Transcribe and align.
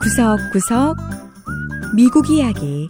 구석구석 0.00 0.96
미국 1.94 2.28
이야기 2.30 2.88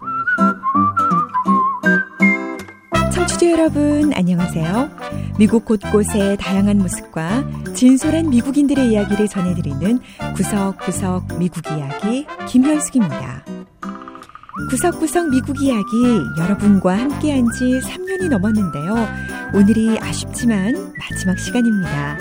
청취자 3.13 3.51
여러분 3.51 4.13
안녕하세요. 4.15 4.91
미국 5.39 5.65
곳곳의 5.65 6.37
다양한 6.39 6.79
모습과 6.79 7.45
진솔한 7.75 8.31
미국인들의 8.31 8.91
이야기를 8.91 9.29
전해드리는 9.29 10.01
구석구석 10.35 11.39
미국 11.39 11.67
이야기 11.69 12.27
김현숙입니다. 12.49 13.45
구석구석 14.71 15.31
미국 15.31 15.63
이야기 15.63 15.87
여러분과 16.39 16.99
함께한 16.99 17.51
지 17.53 17.81
3년이 17.81 18.29
넘었는데요. 18.29 19.09
오늘이 19.55 19.99
아쉽지만 20.01 20.82
마지막 21.13 21.39
시간입니다. 21.39 22.17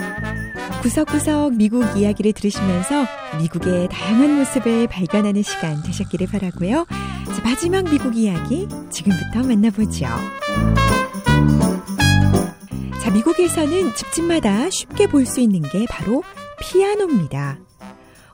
구석구석 0.82 1.56
미국 1.56 1.98
이야기를 1.98 2.34
들으시면서 2.34 3.06
미국의 3.40 3.88
다양한 3.90 4.36
모습을 4.36 4.88
발견하는 4.88 5.44
시간 5.44 5.82
되셨기를 5.82 6.28
바라고요. 6.28 6.86
자, 7.26 7.42
마지막 7.42 7.90
미국 7.90 8.18
이야기 8.18 8.68
지금부터 8.90 9.44
만나보죠. 9.48 10.06
자, 13.02 13.12
미국에서는 13.12 13.96
집집마다 13.96 14.70
쉽게 14.70 15.08
볼 15.08 15.26
수 15.26 15.40
있는 15.40 15.62
게 15.62 15.86
바로 15.90 16.22
피아노입니다. 16.60 17.60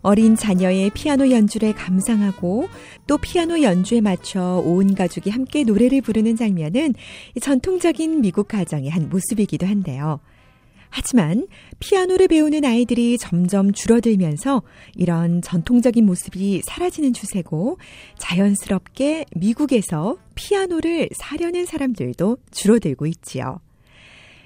어린 0.02 0.36
자녀의 0.36 0.90
피아노 0.90 1.30
연주를 1.30 1.76
감상하고 1.76 2.68
또 3.06 3.18
피아노 3.20 3.62
연주에 3.62 4.02
맞춰 4.02 4.64
온 4.66 4.96
가족이 4.96 5.30
함께 5.30 5.64
노래를 5.64 6.02
부르는 6.02 6.36
장면은 6.36 6.96
전통적인 7.40 8.22
미국 8.22 8.48
가정의 8.48 8.90
한 8.90 9.08
모습이기도 9.10 9.68
한데요. 9.68 10.20
하지만 10.90 11.48
피아노를 11.80 12.28
배우는 12.28 12.66
아이들이 12.66 13.18
점점 13.18 13.72
줄어들면서 13.72 14.64
이런 14.96 15.42
전통적인 15.42 16.06
모습이 16.06 16.62
사라지는 16.66 17.14
추세고 17.14 17.78
자연스럽게 18.18 19.26
미국에서 19.36 20.18
피아노를 20.36 21.10
사려는 21.14 21.66
사람들도 21.66 22.38
줄어들고 22.52 23.06
있지요. 23.08 23.60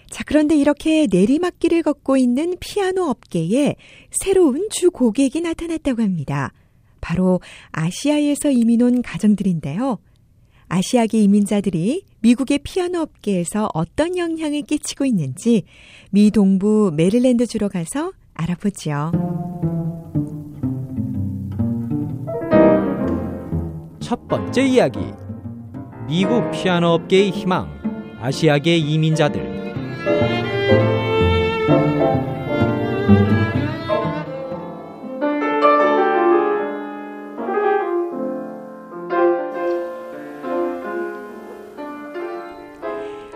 자, 0.10 0.24
그런데 0.26 0.56
이렇게 0.56 1.08
내리막길을 1.10 1.84
걷고 1.84 2.18
있는 2.18 2.58
피아노 2.60 3.06
업계에 3.06 3.76
새로운 4.12 4.68
주 4.70 4.92
고객이 4.92 5.40
나타났다고 5.40 6.02
합니다. 6.02 6.52
바로 7.00 7.40
아시아에서 7.72 8.52
이민 8.52 8.82
온 8.82 9.02
가정들인데요. 9.02 10.00
아시아계 10.68 11.20
이민자들이 11.22 12.04
미국의 12.22 12.60
피아노 12.60 13.02
업계에서 13.02 13.70
어떤 13.74 14.18
영향을 14.18 14.62
끼치고 14.62 15.06
있는지 15.06 15.64
미 16.12 16.32
동부 16.32 16.92
메릴랜드 16.96 17.46
주로 17.48 17.68
가서 17.68 18.12
알아보죠. 18.34 19.12
첫 24.00 24.28
번째 24.28 24.64
이야기. 24.64 25.00
미국 26.08 26.52
피아노 26.52 26.90
업계의 26.90 27.32
희망. 27.32 27.70
아시아계 28.20 28.78
이민자들. 28.78 29.61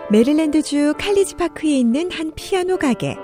메릴랜드주 0.08 0.94
칼리지 0.98 1.34
파크에 1.34 1.78
있는 1.78 2.12
한 2.12 2.32
피아노 2.36 2.76
가게. 2.76 3.16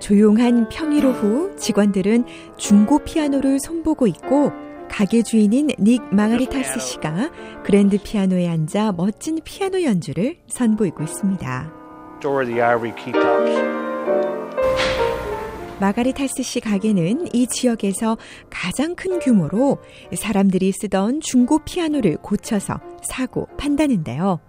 조용한 0.00 0.68
평일 0.68 1.06
오후 1.06 1.54
직원들은 1.56 2.24
중고 2.58 2.98
피아노를 2.98 3.58
손보고 3.60 4.06
있고 4.06 4.52
가게 4.90 5.22
주인인 5.22 5.68
닉 5.78 6.02
마가리타스 6.14 6.78
씨가 6.78 7.30
그랜드 7.64 7.96
피아노에 8.02 8.48
앉아 8.48 8.92
멋진 8.92 9.40
피아노 9.44 9.82
연주를 9.82 10.36
선보이고 10.48 11.02
있습니다. 11.02 11.72
마가리타스 15.80 16.42
씨 16.42 16.60
가게는 16.60 17.34
이 17.34 17.46
지역에서 17.46 18.18
가장 18.50 18.94
큰 18.94 19.18
규모로 19.20 19.78
사람들이 20.14 20.72
쓰던 20.72 21.20
중고 21.22 21.60
피아노를 21.60 22.18
고쳐서 22.18 22.78
사고 23.02 23.46
판다는데요. 23.56 24.40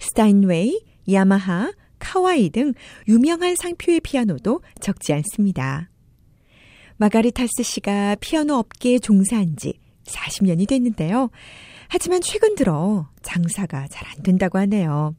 스타인웨이, 0.00 0.93
야마하, 1.10 1.72
카와이 1.98 2.50
등 2.50 2.74
유명한 3.08 3.56
상표의 3.56 4.00
피아노도 4.00 4.62
적지 4.80 5.12
않습니다. 5.14 5.90
마가리타스 6.96 7.62
씨가 7.62 8.16
피아노 8.20 8.54
업계에 8.54 8.98
종사한 8.98 9.56
지 9.56 9.78
40년이 10.04 10.68
됐는데요. 10.68 11.30
하지만 11.88 12.20
최근 12.20 12.54
들어 12.54 13.08
장사가 13.22 13.88
잘 13.88 14.04
안 14.08 14.22
된다고 14.22 14.58
하네요. 14.58 15.14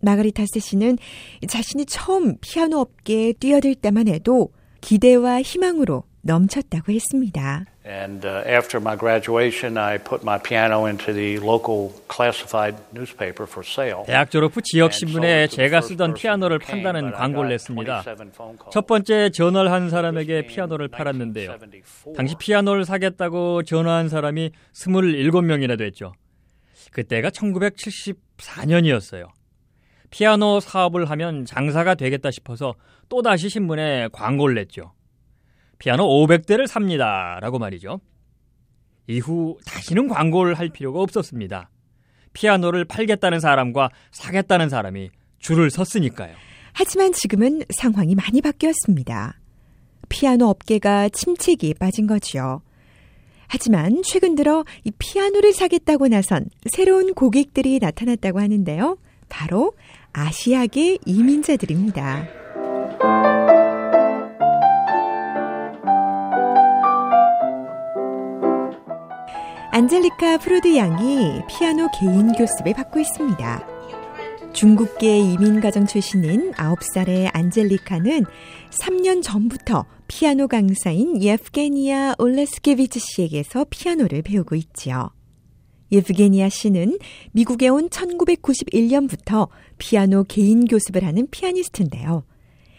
마가리타스 0.00 0.58
씨는 0.58 0.98
자신이 1.46 1.86
처음 1.86 2.36
피아노 2.40 2.80
업계에 2.80 3.32
뛰어들 3.34 3.74
때만 3.76 4.08
해도 4.08 4.52
기대와 4.80 5.42
희망으로 5.42 6.02
넘쳤다고 6.22 6.92
했습니다. 6.92 7.66
And 7.84 8.24
uh, 8.24 8.44
after 8.46 8.78
my 8.80 8.94
graduation, 8.94 9.76
I 9.76 9.98
put 9.98 10.22
my 10.22 10.38
piano 10.38 10.86
into 10.86 11.12
the 11.12 11.40
local 11.40 11.92
classified 12.06 12.76
newspaper 12.92 13.44
for 13.44 13.64
sale. 13.66 14.04
대학 14.06 14.30
졸업 14.30 14.56
후 14.56 14.62
지역 14.62 14.92
신문에 14.92 15.48
제가 15.48 15.80
쓰던 15.80 16.14
피아노를 16.14 16.60
판다는 16.60 17.10
광고를 17.10 17.50
냈습니다. 17.50 18.04
첫 18.70 18.86
번째 18.86 19.30
전화를 19.30 19.72
한 19.72 19.90
사람에게 19.90 20.46
피아노를 20.46 20.86
팔았는데요. 20.88 21.56
당시 22.16 22.36
피아노를 22.38 22.84
사겠다고 22.84 23.64
전화한 23.64 24.08
사람이 24.08 24.52
27명이나 24.72 25.76
됐죠. 25.76 26.12
그때가 26.92 27.30
1974년이었어요. 27.30 29.26
피아노 30.10 30.60
사업을 30.60 31.10
하면 31.10 31.44
장사가 31.44 31.96
되겠다 31.96 32.30
싶어서 32.30 32.74
또다시 33.08 33.48
신문에 33.48 34.06
광고를 34.12 34.54
냈죠. 34.54 34.92
피아노 35.82 36.06
500대를 36.06 36.68
삽니다. 36.68 37.40
라고 37.40 37.58
말이죠. 37.58 37.98
이후 39.08 39.58
다시는 39.66 40.06
광고를 40.06 40.54
할 40.54 40.68
필요가 40.68 41.00
없었습니다. 41.00 41.70
피아노를 42.34 42.84
팔겠다는 42.84 43.40
사람과 43.40 43.88
사겠다는 44.12 44.68
사람이 44.68 45.10
줄을 45.40 45.70
섰으니까요. 45.70 46.36
하지만 46.72 47.12
지금은 47.12 47.64
상황이 47.76 48.14
많이 48.14 48.40
바뀌었습니다. 48.40 49.40
피아노 50.08 50.50
업계가 50.50 51.08
침체기에 51.08 51.74
빠진 51.80 52.06
거지요. 52.06 52.62
하지만 53.48 54.02
최근 54.04 54.36
들어 54.36 54.64
이 54.84 54.92
피아노를 54.96 55.52
사겠다고 55.52 56.06
나선 56.06 56.48
새로운 56.70 57.12
고객들이 57.12 57.80
나타났다고 57.80 58.38
하는데요. 58.38 58.98
바로 59.28 59.72
아시아계 60.12 60.98
이민자들입니다. 61.06 62.41
안젤리카 69.82 70.38
프로드 70.38 70.76
양이 70.76 71.40
피아노 71.48 71.88
개인 71.90 72.30
교습을 72.34 72.72
받고 72.72 73.00
있습니다. 73.00 73.66
중국계 74.52 75.18
이민 75.18 75.60
가정 75.60 75.88
출신인 75.88 76.52
9살의 76.52 77.30
안젤리카는 77.32 78.24
3년 78.70 79.24
전부터 79.24 79.84
피아노 80.06 80.46
강사인 80.46 81.20
예프게니아 81.20 82.14
올레스케비츠 82.20 83.00
씨에게서 83.00 83.66
피아노를 83.70 84.22
배우고 84.22 84.54
있지요. 84.54 85.10
예프게니아 85.90 86.48
씨는 86.48 86.98
미국에 87.32 87.66
온 87.66 87.88
1991년부터 87.88 89.48
피아노 89.78 90.22
개인 90.22 90.64
교습을 90.66 91.02
하는 91.02 91.26
피아니스트인데요. 91.28 92.22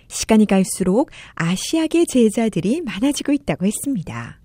시간이 0.07 0.45
갈수록 0.45 1.11
아시아계 1.35 2.05
제자들이 2.05 2.79
많아지고 2.79 3.33
있다고 3.33 3.65
했습니다. 3.65 4.39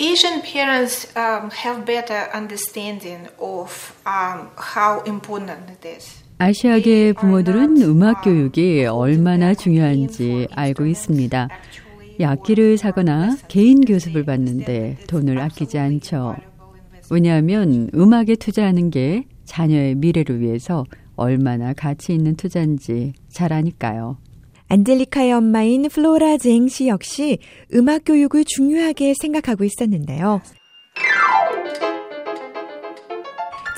Asian 0.00 0.42
parents 0.42 1.06
um, 1.16 1.50
have 1.50 1.84
better 1.84 2.28
understanding 2.34 3.28
of 3.38 3.94
um, 4.06 4.50
how 4.56 5.02
important 5.06 5.70
it 5.70 5.84
is. 5.86 6.22
아시아계 6.38 7.12
부모들은 7.12 7.82
음악 7.82 8.22
교육이 8.22 8.86
얼마나 8.86 9.54
중요한지 9.54 10.48
알고 10.50 10.86
있습니다. 10.86 11.48
악기를 12.20 12.78
사거나 12.78 13.36
개인 13.48 13.80
교습을 13.80 14.24
받는데 14.24 14.98
돈을 15.06 15.38
아끼지 15.38 15.78
않죠. 15.78 16.36
왜냐하면 17.10 17.90
음악에 17.94 18.36
투자하는 18.36 18.90
게 18.90 19.24
자녀의 19.44 19.96
미래를 19.96 20.40
위해서 20.40 20.84
얼마나 21.14 21.72
가치 21.72 22.14
있는 22.14 22.34
투자인지 22.36 23.12
잘 23.28 23.52
아니까요. 23.52 24.16
안젤리카의 24.72 25.32
엄마인 25.34 25.86
플로라 25.86 26.38
쟁 26.38 26.66
씨 26.66 26.88
역시 26.88 27.36
음악 27.74 28.06
교육을 28.06 28.46
중요하게 28.46 29.12
생각하고 29.20 29.64
있었는데요. 29.64 30.40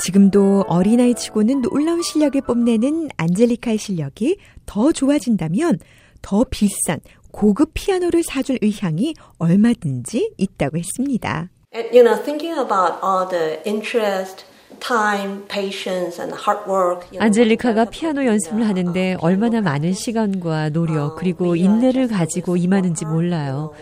지금도 0.00 0.66
어린아이 0.68 1.14
치고는 1.14 1.62
놀라운 1.62 2.00
실력을 2.00 2.40
뽐내는 2.42 3.08
안젤리카의 3.16 3.78
실력이 3.78 4.36
더 4.66 4.92
좋아진다면 4.92 5.80
더 6.22 6.44
비싼 6.48 7.00
고급 7.32 7.72
피아노를 7.74 8.22
사줄 8.22 8.58
의향이 8.62 9.14
얼마든지 9.38 10.34
있다고 10.38 10.78
했습니다. 10.78 11.50
You 11.74 12.04
know, 12.04 12.22
thinking 12.22 12.56
about 12.56 13.02
all 13.02 13.28
the 13.28 13.58
interest, 13.66 14.44
time, 14.86 15.44
patience, 15.48 16.20
and 16.20 16.34
hard 16.34 16.68
work. 16.68 17.06
you 17.10 17.18
know, 17.18 17.24
안젤리카가 17.24 17.86
피아노 17.86 18.24
연습을 18.26 18.66
하는데 18.66 19.16
얼마나 19.20 19.60
많은 19.60 19.92
시간과 19.92 20.70
노력 20.70 21.16
그리고 21.16 21.56
인내를 21.56 22.08
가지고 22.08 22.56
임하는지 22.56 23.06
몰라요. 23.06 23.72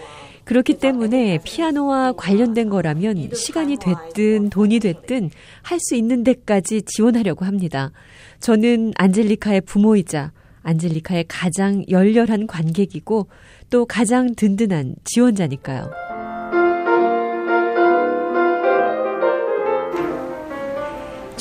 그렇기 0.45 0.79
때문에 0.79 1.39
피아노와 1.45 2.13
관련된 2.13 2.69
거라면 2.69 3.31
시간이 3.33 3.77
됐든 3.79 4.51
돈이 4.51 4.81
됐든 4.81 5.31
할 5.63 5.79
수 5.79 5.95
있는 5.95 6.25
데까지 6.25 6.83
지원하려고 6.83 7.45
합니다. 7.45 7.93
저는 8.41 8.93
안젤리카의 8.97 9.63
부모이자 9.63 10.33
안젤리카의 10.65 11.25
가장 11.29 11.85
열렬한 11.89 12.47
관객이고 12.47 13.27
또 13.71 13.87
가장 13.87 14.35
든든한 14.35 14.97
지원자니까요. 15.05 16.02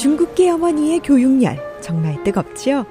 중국계 0.02 0.50
어머니의 0.50 1.00
교육열 1.02 1.60
정말 1.80 2.24
뜨겁지요? 2.24 2.88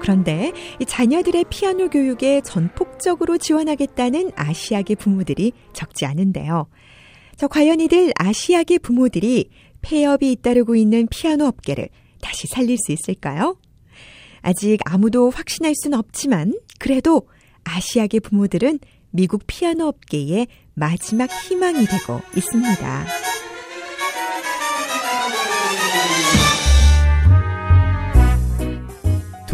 그런데 0.00 0.50
이 0.80 0.86
자녀들의 0.86 1.44
피아노 1.50 1.90
교육에 1.90 2.40
전폭적으로 2.40 3.36
지원하겠다는 3.36 4.30
아시아계 4.34 4.94
부모들이 4.94 5.52
적지 5.74 6.06
않은데요. 6.06 6.66
저 7.36 7.48
과연 7.48 7.80
이들 7.80 8.12
아시아계 8.18 8.78
부모들이 8.78 9.50
폐업이 9.82 10.32
잇따르고 10.32 10.74
있는 10.74 11.06
피아노 11.10 11.44
업계를 11.44 11.90
다시 12.22 12.46
살릴 12.46 12.78
수 12.78 12.92
있을까요? 12.92 13.58
아직 14.40 14.78
아무도 14.86 15.28
확신할 15.28 15.74
수는 15.76 15.98
없지만 15.98 16.54
그래도 16.78 17.28
아시아계 17.64 18.20
부모들은 18.20 18.78
미국 19.10 19.42
피아노 19.46 19.88
업계의 19.88 20.46
마지막 20.72 21.30
희망이 21.30 21.84
되고 21.84 22.22
있습니다. 22.34 23.33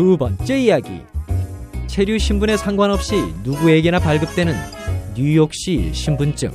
두 0.01 0.17
번째 0.17 0.59
이야기. 0.59 1.03
체류 1.87 2.19
신분에 2.19 2.57
상관없이 2.57 3.17
누구에게나 3.43 3.99
발급되는 3.99 4.55
뉴욕시 5.15 5.93
신분증. 5.93 6.51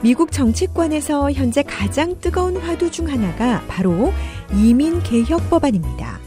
미국 0.00 0.30
정치권에서 0.30 1.32
현재 1.32 1.64
가장 1.64 2.20
뜨거운 2.20 2.56
화두 2.56 2.92
중 2.92 3.08
하나가 3.08 3.60
바로 3.66 4.12
이민 4.52 5.02
개혁 5.02 5.50
법안입니다. 5.50 6.20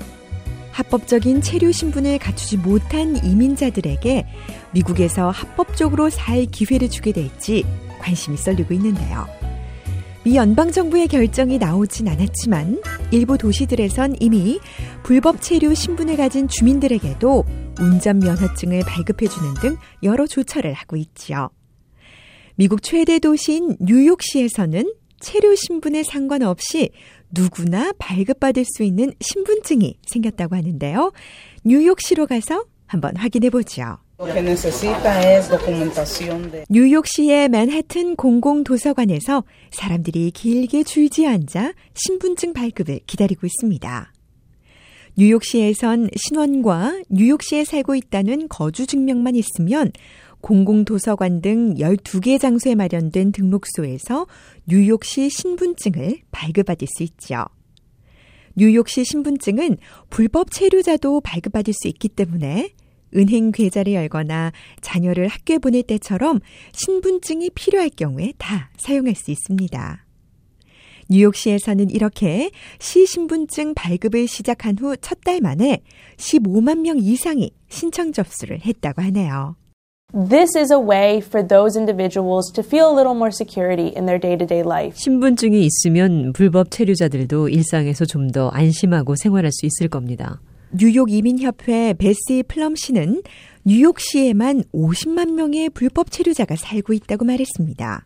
합법적인 0.74 1.40
체류 1.40 1.72
신분을 1.72 2.18
갖추지 2.20 2.58
못한 2.58 3.24
이민자들에게 3.24 4.26
미국에서 4.72 5.30
합법적으로 5.30 6.10
살 6.10 6.46
기회를 6.48 6.90
주게 6.90 7.14
될지 7.14 7.64
관심이 8.08 8.38
쏠리고 8.38 8.74
있는데요. 8.76 9.28
미 10.24 10.36
연방정부의 10.36 11.08
결정이 11.10 11.58
나오진 11.58 12.08
않았지만 12.08 12.82
일부 13.12 13.38
도시들에선 13.38 14.16
이미 14.20 14.60
불법 15.04 15.42
체류 15.42 15.76
신분을 15.76 16.16
가진 16.16 16.48
주민들에게도 16.48 17.44
운전면허증을 17.80 18.82
발급해주는 18.86 19.54
등 19.62 19.78
여러 20.04 20.26
조처를 20.26 20.74
하고 20.74 20.96
있지요. 20.96 21.50
미국 22.56 22.82
최대 22.82 23.20
도시인 23.20 23.78
뉴욕시에서는 23.80 24.94
체류 25.20 25.56
신분에 25.56 26.04
상관없이 26.04 26.90
누구나 27.32 27.92
발급받을 27.98 28.64
수 28.66 28.84
있는 28.84 29.14
신분증이 29.20 30.00
생겼다고 30.08 30.56
하는데요. 30.56 31.12
뉴욕시로 31.66 32.26
가서 32.26 32.66
한번 32.86 33.16
확인해 33.18 33.50
보죠. 33.50 33.98
뉴욕시의 36.70 37.50
맨해튼 37.50 38.16
공공도서관에서 38.16 39.44
사람들이 39.70 40.32
길게 40.32 40.82
줄지어 40.82 41.30
앉아 41.30 41.74
신분증 41.94 42.54
발급을 42.54 43.02
기다리고 43.06 43.46
있습니다. 43.46 44.12
뉴욕시에선 45.18 46.10
신원과 46.16 47.04
뉴욕시에 47.10 47.64
살고 47.64 47.94
있다는 47.94 48.48
거주 48.48 48.88
증명만 48.88 49.36
있으면 49.36 49.92
공공도서관 50.42 51.42
등 51.42 51.76
12개 51.76 52.40
장소에 52.40 52.74
마련된 52.74 53.32
등록소에서 53.32 54.26
뉴욕시 54.66 55.30
신분증을 55.30 56.22
발급받을 56.32 56.88
수 56.88 57.04
있죠. 57.04 57.46
뉴욕시 58.56 59.06
신분증은 59.06 59.78
불법 60.10 60.50
체류자도 60.50 61.22
발급받을 61.22 61.72
수 61.76 61.88
있기 61.88 62.10
때문에 62.10 62.72
은행 63.16 63.52
계좌를 63.52 63.94
열거나 63.94 64.52
자녀를 64.82 65.28
학교에 65.28 65.58
보낼 65.58 65.84
때처럼 65.84 66.40
신분증이 66.74 67.52
필요할 67.52 67.90
경우에 67.90 68.34
다 68.38 68.70
사용할 68.78 69.16
수 69.16 69.32
있습니다. 69.32 70.04
뉴욕시에서는 71.10 71.90
이렇게 71.90 72.52
시신분증 72.80 73.74
발급을 73.76 74.28
시작한 74.28 74.78
후 74.78 74.96
첫 74.98 75.22
달 75.24 75.40
만에 75.42 75.80
15만 76.18 76.82
명 76.82 76.98
이상이 77.00 77.52
신청 77.70 78.12
접수를 78.12 78.60
했다고 78.66 79.02
하네요. 79.04 79.56
This 80.14 80.58
is 80.58 80.72
a 80.72 80.80
way 80.80 81.18
for 81.18 81.46
those 81.46 81.78
individuals 81.78 82.52
to 82.54 82.64
feel 82.64 82.88
a 82.92 82.96
little 82.96 83.14
more 83.16 83.32
security 83.32 83.92
in 83.96 84.06
their 84.06 84.20
day-to-day 84.20 84.64
life. 84.66 84.98
신분증이 84.98 85.66
있으면 85.66 86.32
불법 86.34 86.72
체류자들도 86.72 87.50
일상에서 87.50 88.06
좀 88.06 88.32
더 88.32 88.50
안심하고 88.50 89.16
생활할 89.16 89.52
수 89.52 89.66
있을 89.66 89.88
겁니다. 89.90 90.42
뉴욕 90.72 91.10
이민협회 91.12 91.94
베시 91.94 92.44
플럼 92.48 92.76
씨는 92.76 93.22
뉴욕시에만 93.66 94.64
50만 94.74 95.34
명의 95.34 95.70
불법 95.70 96.12
체류자가 96.12 96.56
살고 96.56 96.94
있다고 96.94 97.26
말했습니다. 97.26 98.06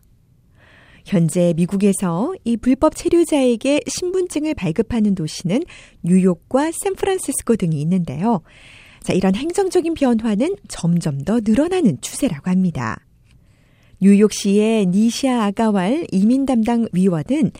현재 1.04 1.52
미국에서 1.56 2.32
이 2.44 2.56
불법 2.56 2.94
체류자에게 2.94 3.80
신분증을 3.88 4.54
발급하는 4.54 5.16
도시는 5.16 5.62
뉴욕과 6.02 6.70
샌프란시스코 6.72 7.56
등이 7.56 7.80
있는데요. 7.80 8.42
자, 9.02 9.12
이런 9.12 9.34
행정적인 9.34 9.94
변화는 9.94 10.54
점점 10.68 11.24
더 11.24 11.40
늘어나는 11.42 12.00
추세라고 12.00 12.50
합니다. 12.50 13.04
뉴욕시의 14.02 14.86
니시아 14.86 15.44
아가왈 15.44 16.08
이민 16.10 16.44
담당 16.44 16.88
위원은 16.92 17.52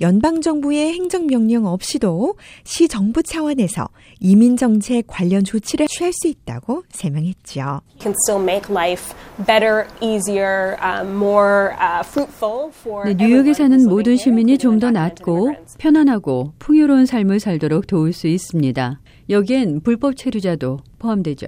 연방 0.00 0.40
정부의 0.40 0.94
행정 0.94 1.26
명령 1.26 1.66
없이도 1.66 2.36
시 2.64 2.88
정부 2.88 3.22
차원에서 3.22 3.86
이민 4.18 4.56
정책 4.56 5.04
관련 5.06 5.44
조치를 5.44 5.88
취할 5.88 6.14
수 6.14 6.26
있다고 6.26 6.84
설명했죠. 6.88 7.82
Can 8.00 8.14
still 8.24 8.42
make 8.42 8.74
life 8.74 9.14
better, 9.46 9.86
easier, 10.00 10.78
more 11.04 11.74
uh, 11.74 12.00
fruitful 12.02 12.70
for 12.80 13.04
네, 13.04 13.14
뉴욕에 13.14 13.52
사는 13.52 13.86
모든 13.86 14.16
시민이 14.16 14.56
좀 14.56 14.80
더 14.80 14.90
낫고 14.90 15.54
편안하고 15.76 16.54
풍요로운 16.58 17.04
삶을 17.04 17.38
살도록 17.40 17.86
도울 17.86 18.14
수 18.14 18.26
있습니다. 18.26 18.98
여기엔 19.28 19.82
불법 19.82 20.16
체류자도 20.16 20.78
포함되죠. 20.98 21.46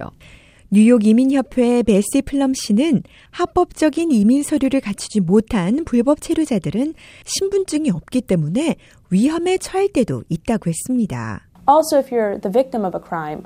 뉴욕 0.75 1.05
이민협회 1.05 1.83
베시 1.83 2.23
플럼 2.25 2.55
씨는 2.55 3.03
합법적인 3.29 4.09
이민 4.11 4.41
서류를 4.41 4.81
갖추지 4.81 5.19
못한 5.19 5.85
불법 5.85 6.19
체류자들은 6.19 6.95
신분증이 7.25 7.91
없기 7.91 8.21
때문에 8.21 8.77
위험에 9.11 9.59
처할 9.59 9.87
때도 9.89 10.23
있다고 10.29 10.71
했습니다. 10.71 11.41
Also, 11.69 11.99
if 11.99 12.09
you're 12.09 12.41
the 12.41 12.51
victim 12.51 12.83
of 12.83 12.97
a 12.97 13.07
crime, 13.07 13.43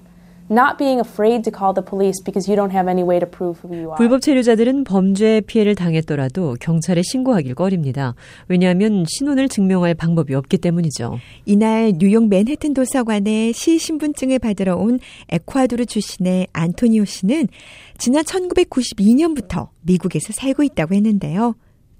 not 0.49 0.77
being 0.77 0.99
afraid 0.99 1.43
to 1.43 1.51
call 1.51 1.73
the 1.73 1.83
police 1.83 2.21
because 2.23 2.49
you 2.49 2.55
don't 2.55 2.71
have 2.71 2.87
any 2.87 3.03
way 3.03 3.19
to 3.19 3.27
prove 3.27 3.59
who 3.61 3.73
you 3.75 3.89
are. 3.91 3.97
불법 3.97 4.21
체류자들은 4.21 4.83
범죄 4.83 5.41
피해를 5.41 5.75
당했더라도 5.75 6.55
경찰에 6.59 7.01
신고하길 7.03 7.55
꺼립니다. 7.55 8.15
왜냐하면 8.47 9.05
신원을 9.07 9.49
증명할 9.49 9.93
방법이 9.93 10.33
없기 10.33 10.57
때문이죠. 10.57 11.19
이날 11.45 11.93
뉴욕 11.97 12.27
맨해튼 12.27 12.73
도서관에 12.73 13.51
시 13.51 13.77
신분증을 13.77 14.39
받으러 14.39 14.75
온 14.75 14.99
에콰도르 15.29 15.85
출신의 15.85 16.47
안토니오 16.53 17.05
씨는 17.05 17.47
지난 17.97 18.23
1992년부터 18.23 19.69
미국에서 19.81 20.33
살고 20.33 20.63
있다고 20.63 20.95
했는데요. 20.95 21.55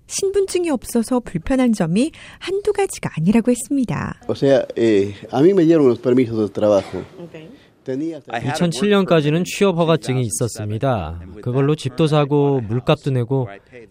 신분증이 0.07 0.69
없어서 0.69 1.19
불편한 1.19 1.73
점이 1.73 2.11
한두 2.39 2.71
가지가 2.71 3.09
아니라고 3.17 3.51
했습니다. 3.51 4.15
O 4.29 4.33
sea, 4.33 4.65
eh, 4.77 5.13
a 5.33 5.41
mí 5.41 5.51
me 5.51 5.65
dieron 5.65 5.87
los 5.87 5.99
permisos 5.99 6.37
de 6.39 6.49
trabajo. 6.49 7.03
Tenía 7.31 7.66
2007년까지는 7.93 9.45
취업 9.45 9.77
허가증이 9.77 10.21
있었습니다. 10.21 11.21
그걸로 11.41 11.75
집도 11.75 12.07
사고 12.07 12.61
물값도 12.61 13.11
내고 13.11 13.47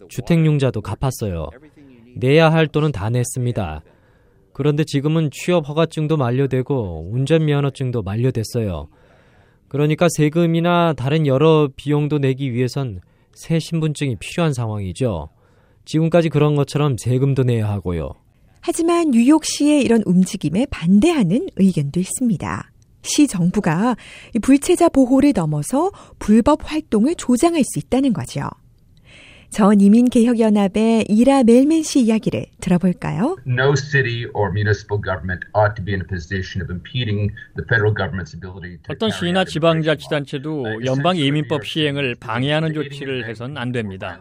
주택융자도 0.09 0.81
갚았어요. 0.81 1.49
내야 2.15 2.51
할 2.51 2.67
돈은 2.67 2.91
다 2.91 3.09
냈습니다. 3.09 3.81
그런데 4.53 4.83
지금은 4.83 5.29
취업 5.31 5.69
허가증도 5.69 6.17
만료되고 6.17 7.09
운전면허증도 7.11 8.01
만료됐어요. 8.01 8.87
그러니까 9.67 10.07
세금이나 10.09 10.93
다른 10.93 11.27
여러 11.27 11.69
비용도 11.75 12.19
내기 12.19 12.53
위해선 12.53 13.01
새 13.33 13.59
신분증이 13.59 14.15
필요한 14.15 14.53
상황이죠. 14.53 15.29
지금까지 15.85 16.29
그런 16.29 16.55
것처럼 16.55 16.97
세금도 16.97 17.43
내야 17.43 17.69
하고요. 17.69 18.09
하지만 18.61 19.11
뉴욕시의 19.11 19.81
이런 19.83 20.01
움직임에 20.05 20.65
반대하는 20.69 21.47
의견도 21.55 21.99
있습니다. 21.99 22.71
시 23.01 23.27
정부가 23.27 23.95
불체자 24.41 24.89
보호를 24.89 25.33
넘어서 25.35 25.91
불법 26.19 26.71
활동을 26.71 27.15
조장할 27.15 27.63
수 27.63 27.79
있다는 27.79 28.13
거죠. 28.13 28.49
전 29.49 29.79
이민개혁연합의 29.79 31.05
이라 31.09 31.43
멜맨 31.43 31.83
씨 31.83 32.01
이야기를 32.01 32.47
들어볼까요? 32.59 33.37
No 33.47 33.75
city 33.75 34.25
or 34.33 34.51
municipal 34.51 35.01
government 35.01 35.47
ought 35.55 35.73
to 35.75 35.83
be 35.83 35.93
in 35.93 36.01
a 36.01 36.07
position 36.07 36.61
of 36.61 36.69
impeding 36.69 37.31
the 37.55 37.63
federal 37.63 37.95
government's 37.95 38.35
ability 38.35 38.77
to 38.83 38.93
어떤 38.93 39.09
시나 39.09 39.45
지방자치단체도 39.45 40.85
연방 40.85 41.15
이민법 41.15 41.65
시행을 41.65 42.15
방해하는 42.19 42.73
조치를 42.73 43.25
해선 43.27 43.57
안 43.57 43.71
됩니다. 43.71 44.19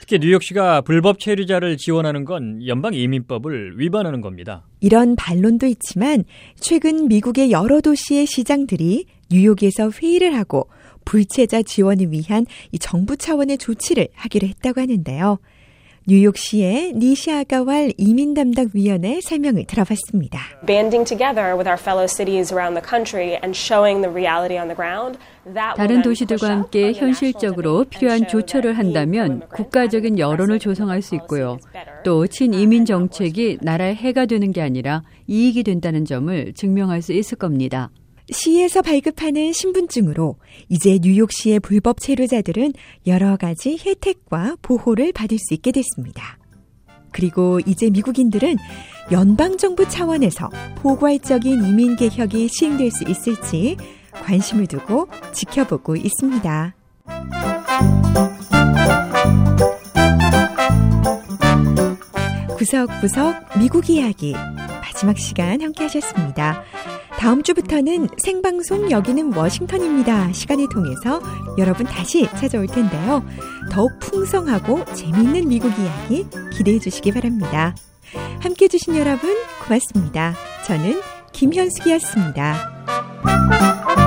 특히 0.00 0.18
뉴욕시가 0.18 0.82
불법 0.82 1.18
체류자를 1.18 1.76
지원하는 1.76 2.24
건 2.24 2.66
연방 2.66 2.94
이민법을 2.94 3.78
위반하는 3.78 4.20
겁니다. 4.20 4.64
이런 4.80 5.16
반론도 5.16 5.66
있지만 5.66 6.24
최근 6.60 7.08
미국의 7.08 7.50
여러 7.50 7.80
도시의 7.80 8.26
시장들이 8.26 9.06
뉴욕에서 9.30 9.90
회의를 9.90 10.36
하고 10.36 10.68
불체자 11.04 11.62
지원을 11.62 12.12
위한 12.12 12.46
이 12.72 12.78
정부 12.78 13.16
차원의 13.16 13.58
조치를 13.58 14.08
하기로 14.14 14.48
했다고 14.48 14.80
하는데요. 14.80 15.38
뉴욕시의 16.06 16.92
니시아가왈 16.96 17.94
이민 17.96 18.34
담당 18.34 18.68
위원의 18.74 19.22
설명을 19.22 19.64
들어봤습니다. 19.64 20.38
Banding 20.66 21.08
together 21.08 21.56
with 21.56 21.66
our 21.66 21.80
fellow 21.80 22.06
cities 22.06 22.52
around 22.52 22.78
the 22.78 22.84
country 22.86 23.40
and 23.42 23.56
showing 23.56 24.02
the 24.02 24.12
reality 24.12 24.60
on 24.60 24.68
the 24.68 24.76
ground. 24.76 25.18
다른 25.76 26.02
도시들과 26.02 26.50
함께 26.50 26.92
현실적으로 26.92 27.84
필요한 27.84 28.28
조처를 28.28 28.76
한다면 28.76 29.48
국가적인 29.54 30.18
여론을 30.18 30.58
조성할 30.58 31.00
수 31.00 31.14
있고요. 31.14 31.56
또 32.04 32.26
친이민 32.26 32.84
정책이 32.84 33.58
나라에 33.62 33.94
해가 33.94 34.26
되는 34.26 34.52
게 34.52 34.60
아니라 34.60 35.02
이익이 35.26 35.62
된다는 35.62 36.04
점을 36.04 36.52
증명할 36.52 37.00
수 37.00 37.14
있을 37.14 37.38
겁니다. 37.38 37.88
시에서 38.30 38.82
발급하는 38.82 39.52
신분증으로 39.52 40.36
이제 40.68 40.98
뉴욕시의 41.00 41.60
불법 41.60 42.00
체류자들은 42.00 42.72
여러 43.06 43.36
가지 43.36 43.78
혜택과 43.84 44.56
보호를 44.62 45.12
받을 45.12 45.38
수 45.38 45.54
있게 45.54 45.72
됐습니다. 45.72 46.38
그리고 47.12 47.60
이제 47.66 47.90
미국인들은 47.90 48.56
연방정부 49.12 49.88
차원에서 49.88 50.50
포괄적인 50.76 51.64
이민 51.64 51.96
개혁이 51.96 52.48
시행될 52.48 52.90
수 52.90 53.04
있을지 53.04 53.76
관심을 54.12 54.66
두고 54.66 55.08
지켜보고 55.32 55.96
있습니다. 55.96 56.74
구석구석 62.56 63.58
미국 63.58 63.90
이야기 63.90 64.32
마지막 64.32 65.18
시간 65.18 65.60
함께 65.60 65.84
하셨습니다. 65.84 66.64
다음 67.18 67.42
주부터는 67.42 68.08
생방송 68.18 68.90
여기는 68.90 69.34
워싱턴입니다. 69.34 70.32
시간을 70.32 70.68
통해서 70.68 71.20
여러분 71.58 71.86
다시 71.86 72.26
찾아올 72.36 72.66
텐데요. 72.66 73.24
더욱 73.72 73.98
풍성하고 74.00 74.84
재미있는 74.94 75.48
미국 75.48 75.72
이야기 75.78 76.26
기대해 76.52 76.78
주시기 76.78 77.12
바랍니다. 77.12 77.74
함께 78.40 78.66
해주신 78.66 78.96
여러분 78.96 79.34
고맙습니다. 79.64 80.34
저는 80.66 81.00
김현숙이었습니다. 81.32 84.03